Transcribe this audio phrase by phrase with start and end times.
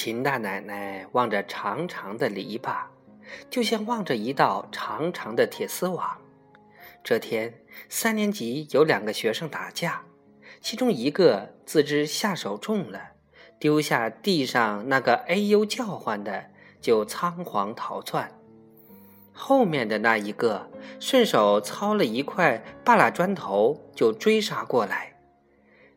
[0.00, 2.84] 秦大奶奶望着长长的篱笆，
[3.50, 6.18] 就像望着一道长长的铁丝网。
[7.02, 7.52] 这天，
[7.88, 10.02] 三年级有两个学生打架，
[10.60, 13.00] 其中一个自知下手重了，
[13.58, 16.44] 丢下地上那个哎呦叫唤的，
[16.80, 18.30] 就仓皇逃窜。
[19.32, 20.70] 后面的那一个
[21.00, 25.16] 顺手操了一块半拉砖头，就追杀过来。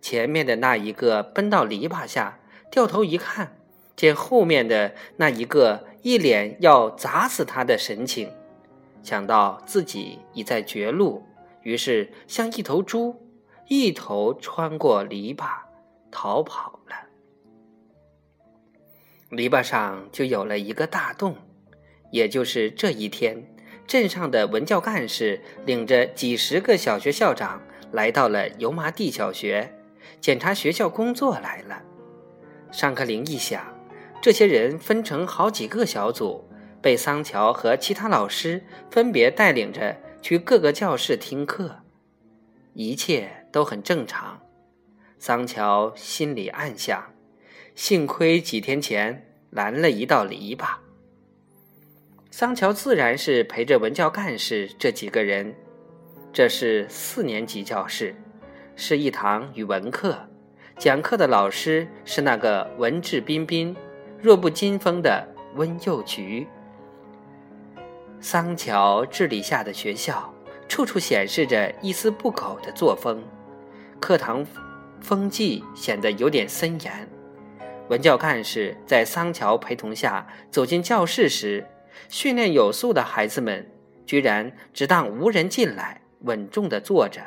[0.00, 2.38] 前面的那一个奔到篱笆下，
[2.70, 3.57] 掉头一看，
[3.98, 8.30] 见后面的那一个一脸要砸死他的神情，
[9.02, 11.24] 想到自己已在绝路，
[11.62, 13.16] 于是像一头猪，
[13.66, 15.48] 一头穿过篱笆
[16.12, 16.94] 逃跑了。
[19.30, 21.34] 篱笆上就有了一个大洞。
[22.12, 23.52] 也就是这一天，
[23.84, 29.74] 镇上的文教干事领着几十个小学校长来到了油麻地小学，
[30.20, 31.82] 检查学校工作来了。
[32.70, 33.62] 上课铃一响，
[34.20, 36.48] 这些人分成好几个小组，
[36.82, 41.80] 被桑乔和其他老师分别带领着去各个教室听课。
[42.74, 44.40] 一切都很正常。
[45.18, 47.12] 桑乔心里暗想：
[47.74, 50.76] 幸亏几天前拦了一道篱笆。
[52.30, 55.54] 桑乔自然是陪着文教干事这几个人。
[56.32, 58.14] 这是四年级教室，
[58.76, 60.28] 是一堂语文课，
[60.76, 63.74] 讲课的老师是那个文质彬彬、
[64.20, 66.46] 弱不禁风的温幼菊。
[68.20, 70.34] 桑乔治理下的学校，
[70.68, 73.22] 处处显示着一丝不苟的作风，
[74.00, 74.44] 课堂
[75.00, 77.08] 风纪显得有点森严。
[77.88, 81.66] 文教干事在桑乔陪同下走进教室时。
[82.08, 83.68] 训练有素的孩子们，
[84.06, 87.20] 居然只当无人进来，稳重地坐着，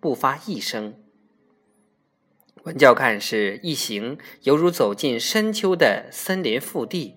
[0.00, 0.94] 不发一声。
[2.64, 7.16] 文教干事一行犹如走进深秋的森林腹地，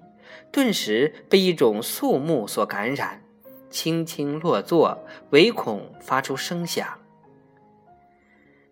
[0.52, 3.24] 顿时被一种肃穆所感染，
[3.70, 7.00] 轻轻落座，唯恐发出声响。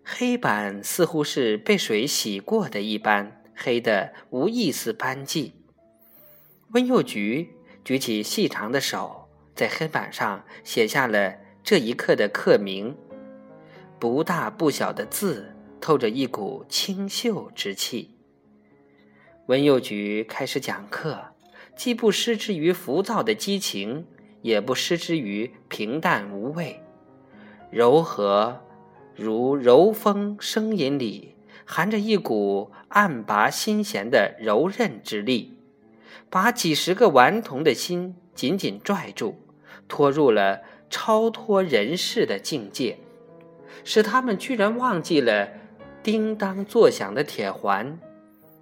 [0.02, 5.54] 黑板似乎是被水洗过的一般，黑得无一丝斑迹。
[6.72, 7.50] 温幼菊。
[7.84, 12.96] 举起细长的手，在黑板上写下了这一课的课名。
[13.98, 15.53] 不大不小的字，
[15.84, 18.14] 透着一股清秀之气。
[19.48, 21.26] 文幼菊开始讲课，
[21.76, 24.06] 既不失之于浮躁的激情，
[24.40, 26.80] 也不失之于平淡无味。
[27.70, 28.62] 柔和
[29.14, 31.34] 如柔风声音里，
[31.66, 35.58] 含着一股暗拔心弦的柔韧之力。
[36.30, 39.36] 把几十个顽童的心紧紧拽住，
[39.86, 42.96] 拖入了超脱人世的境界，
[43.84, 45.50] 使他们居然忘记了
[46.04, 47.98] 叮当作响的铁环、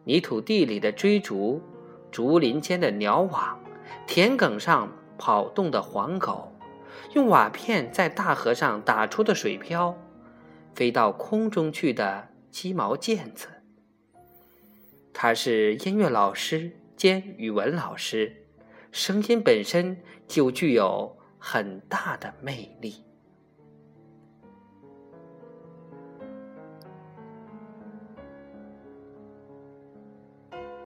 [0.04, 1.60] 泥土地里的追逐、
[2.10, 3.60] 竹林间的鸟网、
[4.06, 6.52] 田埂上跑动的黄狗、
[7.14, 9.94] 用瓦片在大河上打出的水漂、
[10.74, 13.48] 飞到空中去的鸡毛毽子。
[15.12, 16.78] 他是音乐老师。
[16.94, 18.44] 兼语文老师，
[18.92, 23.02] 声音本身就具有很大的魅力。